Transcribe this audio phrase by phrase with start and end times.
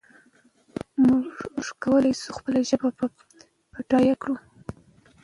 [1.05, 1.27] موږ
[1.83, 2.89] کولای شو خپله ژبه
[3.73, 4.35] بډایه کړو.